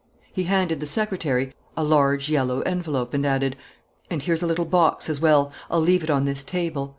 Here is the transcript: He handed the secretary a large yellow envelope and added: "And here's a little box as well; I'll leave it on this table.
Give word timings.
He 0.33 0.45
handed 0.45 0.79
the 0.79 0.87
secretary 0.87 1.53
a 1.77 1.83
large 1.83 2.27
yellow 2.31 2.61
envelope 2.61 3.13
and 3.13 3.23
added: 3.23 3.55
"And 4.09 4.23
here's 4.23 4.41
a 4.41 4.47
little 4.47 4.65
box 4.65 5.09
as 5.11 5.21
well; 5.21 5.51
I'll 5.69 5.79
leave 5.79 6.03
it 6.03 6.09
on 6.09 6.25
this 6.25 6.43
table. 6.43 6.89